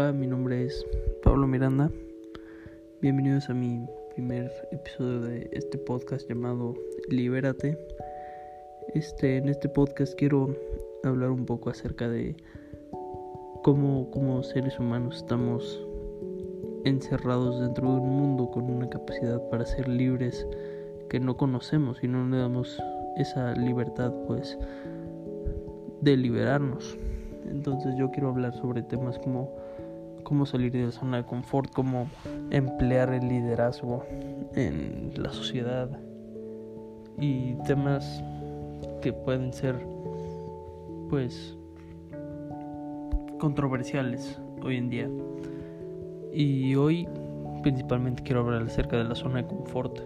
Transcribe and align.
Hola, 0.00 0.12
mi 0.12 0.28
nombre 0.28 0.64
es 0.64 0.86
Pablo 1.24 1.48
Miranda. 1.48 1.90
Bienvenidos 3.02 3.50
a 3.50 3.54
mi 3.54 3.84
primer 4.14 4.48
episodio 4.70 5.22
de 5.22 5.50
este 5.50 5.76
podcast 5.76 6.28
llamado 6.28 6.74
Libérate. 7.08 7.76
Este, 8.94 9.38
en 9.38 9.48
este 9.48 9.68
podcast 9.68 10.14
quiero 10.14 10.54
hablar 11.02 11.32
un 11.32 11.44
poco 11.44 11.70
acerca 11.70 12.08
de 12.08 12.36
cómo 13.64 14.08
como 14.12 14.40
seres 14.44 14.78
humanos 14.78 15.16
estamos 15.16 15.84
encerrados 16.84 17.60
dentro 17.60 17.92
de 17.92 17.98
un 17.98 18.10
mundo 18.10 18.52
con 18.52 18.70
una 18.70 18.88
capacidad 18.88 19.42
para 19.50 19.66
ser 19.66 19.88
libres 19.88 20.46
que 21.10 21.18
no 21.18 21.36
conocemos 21.36 22.04
y 22.04 22.06
no 22.06 22.24
le 22.28 22.36
damos 22.36 22.80
esa 23.16 23.52
libertad 23.54 24.14
pues 24.28 24.56
de 26.02 26.16
liberarnos. 26.16 26.96
Entonces 27.50 27.96
yo 27.98 28.12
quiero 28.12 28.28
hablar 28.28 28.54
sobre 28.54 28.82
temas 28.82 29.18
como 29.18 29.66
cómo 30.28 30.44
salir 30.44 30.70
de 30.72 30.84
la 30.84 30.92
zona 30.92 31.16
de 31.16 31.24
confort, 31.24 31.72
cómo 31.72 32.06
emplear 32.50 33.14
el 33.14 33.26
liderazgo 33.26 34.04
en 34.54 35.10
la 35.16 35.32
sociedad 35.32 35.88
y 37.18 37.54
temas 37.66 38.22
que 39.00 39.14
pueden 39.14 39.54
ser 39.54 39.74
pues 41.08 41.56
controversiales 43.38 44.38
hoy 44.62 44.76
en 44.76 44.90
día. 44.90 45.08
Y 46.30 46.74
hoy 46.74 47.08
principalmente 47.62 48.22
quiero 48.22 48.40
hablar 48.40 48.64
acerca 48.64 48.98
de 48.98 49.04
la 49.04 49.14
zona 49.14 49.40
de 49.40 49.46
confort 49.46 49.98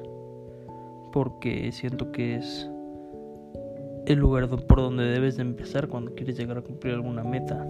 porque 1.12 1.72
siento 1.72 2.12
que 2.12 2.36
es 2.36 2.70
el 4.06 4.20
lugar 4.20 4.48
por 4.48 4.78
donde 4.78 5.02
debes 5.02 5.34
de 5.34 5.42
empezar 5.42 5.88
cuando 5.88 6.14
quieres 6.14 6.38
llegar 6.38 6.58
a 6.58 6.62
cumplir 6.62 6.94
alguna 6.94 7.24
meta, 7.24 7.66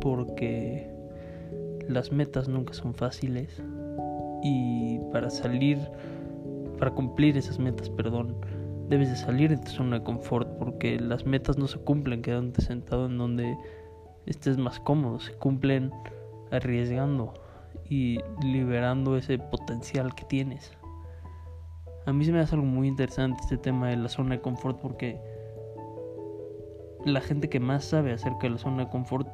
porque 0.00 1.01
las 1.92 2.12
metas 2.12 2.48
nunca 2.48 2.72
son 2.74 2.94
fáciles 2.94 3.62
y 4.42 4.98
para 5.12 5.30
salir, 5.30 5.78
para 6.78 6.90
cumplir 6.90 7.36
esas 7.36 7.58
metas, 7.58 7.88
perdón, 7.90 8.36
debes 8.88 9.10
de 9.10 9.16
salir 9.16 9.50
de 9.50 9.58
tu 9.58 9.70
zona 9.70 9.98
de 9.98 10.04
confort, 10.04 10.48
porque 10.58 10.98
las 10.98 11.24
metas 11.24 11.56
no 11.56 11.68
se 11.68 11.78
cumplen 11.78 12.22
quedándote 12.22 12.62
sentado 12.62 13.06
en 13.06 13.18
donde 13.18 13.56
estés 14.26 14.58
más 14.58 14.80
cómodo, 14.80 15.20
se 15.20 15.32
cumplen 15.34 15.92
arriesgando 16.50 17.34
y 17.88 18.18
liberando 18.42 19.16
ese 19.16 19.38
potencial 19.38 20.14
que 20.14 20.24
tienes. 20.24 20.72
A 22.04 22.12
mí 22.12 22.24
se 22.24 22.32
me 22.32 22.40
hace 22.40 22.54
algo 22.54 22.66
muy 22.66 22.88
interesante 22.88 23.40
este 23.42 23.56
tema 23.56 23.88
de 23.88 23.96
la 23.96 24.08
zona 24.08 24.34
de 24.34 24.40
confort 24.40 24.80
porque 24.80 25.20
la 27.04 27.20
gente 27.20 27.48
que 27.48 27.60
más 27.60 27.84
sabe 27.84 28.12
acerca 28.12 28.40
de 28.42 28.50
la 28.50 28.58
zona 28.58 28.84
de 28.84 28.90
confort 28.90 29.28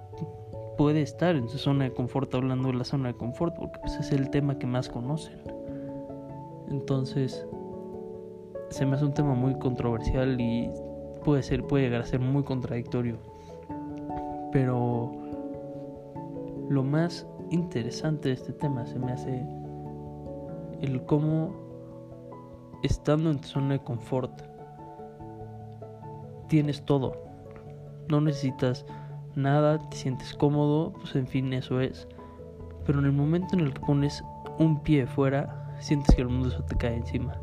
puede 0.79 1.03
estar 1.03 1.35
en 1.35 1.49
su 1.49 1.59
zona 1.59 1.85
de 1.85 1.93
confort 1.93 2.33
hablando 2.37 2.69
de 2.69 2.75
la 2.75 2.85
zona 2.85 3.09
de 3.09 3.15
confort 3.15 3.55
porque 3.59 3.81
pues, 3.81 3.97
es 3.97 4.13
el 4.13 4.31
tema 4.31 4.59
que 4.61 4.67
más 4.67 4.89
conocen. 4.89 5.43
Entonces, 6.69 7.45
se 8.71 8.87
me 8.87 8.95
hace 8.95 9.05
un 9.05 9.13
tema 9.13 9.35
muy 9.35 9.59
controversial 9.59 10.41
y 10.41 10.71
puede 11.25 11.43
ser 11.43 11.65
puede 11.65 11.85
llegar 11.85 12.03
a 12.03 12.07
ser 12.07 12.21
muy 12.21 12.45
contradictorio. 12.45 13.19
Pero 14.53 15.11
lo 16.71 16.85
más 16.85 17.27
interesante 17.51 18.29
de 18.29 18.35
este 18.37 18.53
tema 18.53 18.87
se 18.87 19.01
me 19.01 19.13
hace 19.13 19.45
el 20.81 21.05
cómo 21.07 21.51
estando 22.85 23.33
en 23.33 23.41
tu 23.41 23.49
zona 23.49 23.75
de 23.75 23.81
confort 23.81 24.43
tienes 26.47 26.85
todo 26.85 27.15
no 28.09 28.21
necesitas 28.21 28.87
nada, 29.39 29.79
te 29.79 29.97
sientes 29.97 30.35
cómodo, 30.35 30.93
pues 30.93 31.15
en 31.17 31.27
fin, 31.27 31.53
eso 31.53 31.81
es. 31.81 32.07
Pero 32.85 32.99
en 32.99 33.07
el 33.07 33.13
momento 33.13 33.55
en 33.55 33.61
el 33.61 33.73
que 33.73 33.81
pones 33.81 34.23
un 34.59 34.83
pie 34.83 35.07
fuera, 35.07 35.77
sientes 35.79 36.15
que 36.15 36.23
el 36.23 36.29
mundo 36.29 36.51
se 36.51 36.63
te 36.63 36.77
cae 36.77 36.97
encima. 36.97 37.37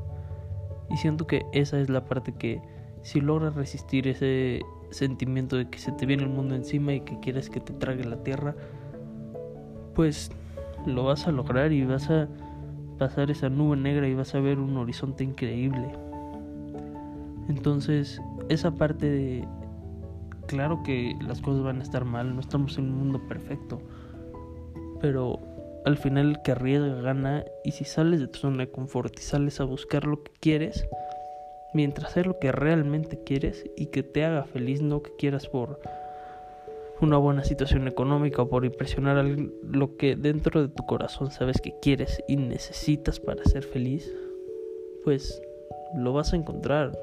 Y 0.90 0.98
siento 0.98 1.26
que 1.26 1.46
esa 1.54 1.80
es 1.80 1.90
la 1.90 2.06
parte 2.06 2.34
que 2.34 2.62
si 3.02 3.22
logras 3.22 3.56
resistir 3.56 4.08
ese 4.08 4.62
sentimiento 4.92 5.56
de 5.58 5.70
que 5.70 5.80
se 5.80 5.92
te 5.92 6.06
viene 6.06 6.24
el 6.24 6.30
mundo 6.30 6.56
encima 6.56 6.94
y 6.94 7.02
que 7.02 7.20
quieres 7.20 7.50
que 7.50 7.60
te 7.60 7.74
trague 7.74 8.04
la 8.04 8.24
tierra, 8.24 8.56
pues 9.94 10.32
lo 10.86 11.06
vas 11.06 11.28
a 11.28 11.32
lograr 11.32 11.72
y 11.72 11.86
vas 11.86 12.10
a 12.10 12.28
pasar 12.98 13.32
esa 13.32 13.50
nube 13.50 13.76
negra 13.78 14.08
y 14.08 14.14
vas 14.14 14.36
a 14.36 14.40
ver 14.40 14.60
un 14.60 14.78
horizonte 14.78 15.24
increíble. 15.24 15.92
Entonces, 17.48 18.22
esa 18.50 18.72
parte 18.72 19.10
de 19.10 19.48
claro 20.46 20.82
que 20.84 21.16
las 21.22 21.42
cosas 21.42 21.64
van 21.64 21.80
a 21.80 21.84
estar 21.84 22.06
mal, 22.06 22.34
no 22.34 22.42
estamos 22.42 22.78
en 22.78 22.86
un 22.86 22.98
mundo 22.98 23.22
perfecto, 23.28 23.80
pero 25.02 25.40
al 25.86 25.98
final 25.98 26.30
el 26.30 26.42
que 26.42 26.52
arriesga 26.52 27.02
gana 27.02 27.46
y 27.64 27.72
si 27.72 27.86
sales 27.86 28.20
de 28.20 28.28
tu 28.28 28.40
zona 28.40 28.58
de 28.58 28.72
confort 28.72 29.18
y 29.20 29.22
sales 29.22 29.60
a 29.60 29.66
buscar 29.66 30.06
lo 30.06 30.24
que 30.24 30.32
quieres, 30.40 30.88
mientras 31.74 32.12
hacer 32.12 32.28
lo 32.28 32.40
que 32.40 32.52
realmente 32.52 33.24
quieres 33.24 33.66
y 33.76 33.88
que 33.88 34.02
te 34.02 34.26
haga 34.26 34.46
feliz, 34.46 34.82
no 34.82 35.04
que 35.04 35.12
quieras 35.18 35.48
por 35.48 35.80
una 37.02 37.18
buena 37.18 37.44
situación 37.44 37.88
económica 37.88 38.42
o 38.42 38.50
por 38.50 38.66
impresionar 38.66 39.18
a 39.18 39.24
lo 39.24 39.98
que 39.98 40.16
dentro 40.16 40.62
de 40.62 40.70
tu 40.70 40.86
corazón 40.86 41.32
sabes 41.32 41.60
que 41.62 41.76
quieres 41.82 42.24
y 42.28 42.38
necesitas 42.38 43.20
para 43.20 43.44
ser 43.44 43.64
feliz, 43.64 44.12
pues 45.04 45.42
lo 45.96 46.14
vas 46.14 46.34
a 46.34 46.38
encontrar. 46.38 46.98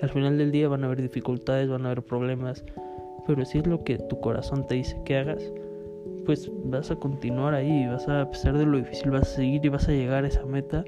Al 0.00 0.10
final 0.10 0.38
del 0.38 0.52
día 0.52 0.68
van 0.68 0.84
a 0.84 0.86
haber 0.86 1.02
dificultades, 1.02 1.68
van 1.68 1.84
a 1.84 1.90
haber 1.90 2.02
problemas, 2.02 2.64
pero 3.26 3.44
si 3.44 3.58
es 3.58 3.66
lo 3.66 3.82
que 3.82 3.98
tu 3.98 4.20
corazón 4.20 4.66
te 4.66 4.76
dice 4.76 5.00
que 5.04 5.16
hagas, 5.16 5.52
pues 6.24 6.50
vas 6.64 6.90
a 6.90 6.96
continuar 6.96 7.54
ahí, 7.54 7.86
vas 7.86 8.06
a, 8.08 8.22
a 8.22 8.30
pesar 8.30 8.56
de 8.56 8.66
lo 8.66 8.76
difícil, 8.76 9.10
vas 9.10 9.22
a 9.22 9.36
seguir 9.36 9.64
y 9.64 9.68
vas 9.68 9.88
a 9.88 9.92
llegar 9.92 10.24
a 10.24 10.28
esa 10.28 10.44
meta, 10.44 10.84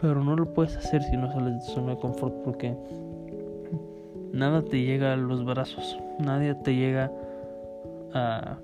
pero 0.00 0.22
no 0.22 0.36
lo 0.36 0.52
puedes 0.52 0.76
hacer 0.76 1.02
si 1.02 1.16
no 1.16 1.32
sales 1.32 1.54
de 1.54 1.60
tu 1.60 1.72
zona 1.72 1.94
de 1.94 1.98
confort 1.98 2.34
porque 2.44 2.74
nada 4.32 4.62
te 4.62 4.82
llega 4.82 5.14
a 5.14 5.16
los 5.16 5.44
brazos, 5.44 5.98
nadie 6.18 6.54
te 6.56 6.74
llega 6.74 7.10
a, 8.12 8.58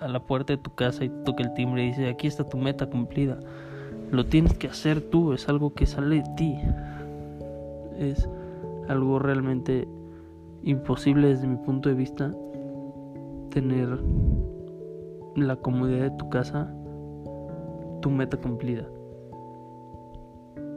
a 0.00 0.08
la 0.08 0.20
puerta 0.20 0.54
de 0.54 0.58
tu 0.58 0.74
casa 0.74 1.04
y 1.04 1.10
toca 1.24 1.42
el 1.42 1.52
timbre 1.54 1.84
y 1.84 1.88
dice, 1.88 2.08
aquí 2.08 2.26
está 2.26 2.48
tu 2.48 2.56
meta 2.56 2.86
cumplida. 2.86 3.38
Lo 4.10 4.26
tienes 4.26 4.54
que 4.54 4.66
hacer 4.66 5.00
tú, 5.00 5.32
es 5.32 5.48
algo 5.48 5.72
que 5.72 5.86
sale 5.86 6.16
de 6.16 6.24
ti. 6.36 6.58
Es 7.98 8.28
algo 8.88 9.18
realmente 9.18 9.88
imposible 10.62 11.28
desde 11.28 11.46
mi 11.46 11.56
punto 11.56 11.88
de 11.88 11.94
vista 11.94 12.30
tener 13.50 13.98
la 15.36 15.56
comodidad 15.56 16.10
de 16.10 16.16
tu 16.16 16.28
casa, 16.30 16.72
tu 18.00 18.10
meta 18.10 18.36
cumplida. 18.36 18.86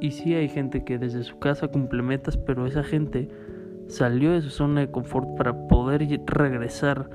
Y 0.02 0.12
sí 0.12 0.34
hay 0.34 0.50
gente 0.50 0.84
que 0.84 0.98
desde 0.98 1.24
su 1.24 1.40
casa 1.40 1.68
cumple 1.68 2.02
metas, 2.04 2.38
pero 2.38 2.66
esa 2.66 2.84
gente 2.84 3.30
salió 3.88 4.32
de 4.32 4.42
su 4.42 4.50
zona 4.50 4.82
de 4.82 4.92
confort 4.92 5.38
para 5.38 5.68
poder 5.68 6.08
regresar 6.26 7.10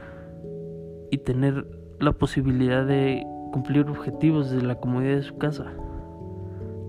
y 1.11 1.19
tener 1.19 1.67
la 1.99 2.13
posibilidad 2.13 2.87
de 2.87 3.27
cumplir 3.53 3.89
objetivos 3.89 4.51
desde 4.51 4.67
la 4.67 4.77
comodidad 4.77 5.17
de 5.17 5.23
su 5.23 5.37
casa, 5.37 5.67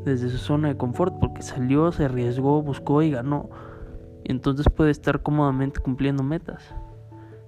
desde 0.06 0.30
su 0.30 0.38
zona 0.38 0.70
de 0.70 0.78
confort, 0.78 1.16
porque 1.20 1.42
salió, 1.42 1.92
se 1.92 2.06
arriesgó, 2.06 2.62
buscó 2.62 3.02
y 3.02 3.12
ganó 3.12 3.50
y 4.24 4.32
entonces 4.32 4.68
puede 4.70 4.92
estar 4.92 5.22
cómodamente 5.22 5.80
cumpliendo 5.80 6.24
metas. 6.24 6.64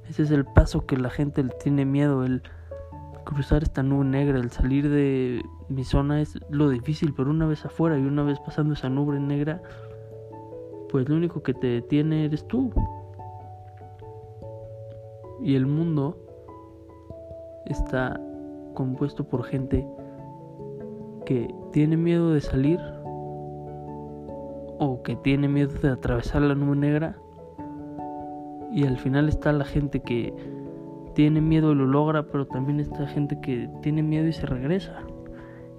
Ese 0.09 0.23
es 0.23 0.31
el 0.31 0.45
paso 0.45 0.85
que 0.85 0.97
la 0.97 1.09
gente 1.09 1.43
le 1.43 1.53
tiene 1.61 1.85
miedo, 1.85 2.23
el 2.23 2.43
cruzar 3.23 3.63
esta 3.63 3.83
nube 3.83 4.05
negra, 4.05 4.39
el 4.39 4.51
salir 4.51 4.89
de 4.89 5.43
mi 5.69 5.83
zona 5.83 6.21
es 6.21 6.37
lo 6.49 6.69
difícil, 6.69 7.13
pero 7.15 7.29
una 7.29 7.45
vez 7.45 7.65
afuera 7.65 7.97
y 7.97 8.01
una 8.01 8.23
vez 8.23 8.39
pasando 8.39 8.73
esa 8.73 8.89
nube 8.89 9.19
negra, 9.19 9.61
pues 10.89 11.07
lo 11.07 11.15
único 11.15 11.41
que 11.41 11.53
te 11.53 11.67
detiene 11.67 12.25
eres 12.25 12.47
tú. 12.47 12.71
Y 15.41 15.55
el 15.55 15.65
mundo 15.65 16.17
está 17.65 18.19
compuesto 18.73 19.23
por 19.23 19.43
gente 19.43 19.87
que 21.25 21.53
tiene 21.71 21.97
miedo 21.97 22.33
de 22.33 22.41
salir 22.41 22.79
o 24.79 25.03
que 25.03 25.15
tiene 25.15 25.47
miedo 25.47 25.73
de 25.79 25.89
atravesar 25.89 26.41
la 26.41 26.55
nube 26.55 26.75
negra. 26.75 27.17
Y 28.71 28.85
al 28.85 28.97
final 28.97 29.29
está 29.29 29.51
la 29.53 29.65
gente 29.65 30.01
que 30.01 30.33
tiene 31.13 31.41
miedo 31.41 31.71
y 31.71 31.75
lo 31.75 31.85
logra, 31.85 32.23
pero 32.23 32.47
también 32.47 32.79
está 32.79 33.05
gente 33.07 33.39
que 33.39 33.69
tiene 33.81 34.01
miedo 34.01 34.27
y 34.27 34.33
se 34.33 34.45
regresa. 34.45 34.99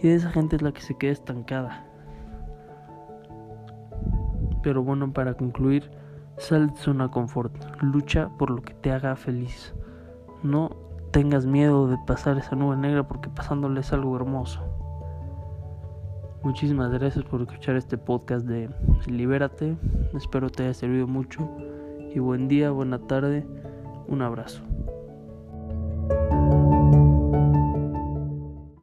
Y 0.00 0.08
esa 0.08 0.30
gente 0.30 0.56
es 0.56 0.62
la 0.62 0.72
que 0.72 0.80
se 0.80 0.96
queda 0.96 1.12
estancada. 1.12 1.86
Pero 4.62 4.82
bueno, 4.82 5.12
para 5.12 5.34
concluir, 5.34 5.90
sal 6.38 6.70
de 6.70 6.76
zona 6.76 7.10
confort, 7.10 7.54
lucha 7.82 8.30
por 8.38 8.50
lo 8.50 8.62
que 8.62 8.74
te 8.74 8.92
haga 8.92 9.16
feliz. 9.16 9.74
No 10.42 10.70
tengas 11.10 11.46
miedo 11.46 11.86
de 11.86 11.96
pasar 12.06 12.38
esa 12.38 12.56
nube 12.56 12.76
negra 12.76 13.06
porque 13.06 13.28
pasándole 13.28 13.80
es 13.80 13.92
algo 13.92 14.16
hermoso. 14.16 14.73
Muchísimas 16.44 16.92
gracias 16.92 17.24
por 17.24 17.40
escuchar 17.40 17.74
este 17.74 17.96
podcast 17.96 18.44
de 18.46 18.68
Libérate. 19.06 19.76
Espero 20.14 20.50
te 20.50 20.64
haya 20.64 20.74
servido 20.74 21.06
mucho. 21.06 21.50
Y 22.14 22.18
buen 22.18 22.48
día, 22.48 22.70
buena 22.70 22.98
tarde. 22.98 23.46
Un 24.08 24.20
abrazo. 24.20 24.60